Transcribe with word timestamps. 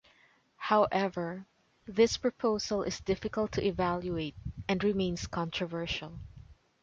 However, 0.57 1.45
this 1.85 2.17
proposal 2.17 2.81
is 2.81 2.99
difficult 3.01 3.51
to 3.51 3.63
evaluate, 3.63 4.33
and 4.67 4.83
remains 4.83 5.27
controversial. 5.27 6.17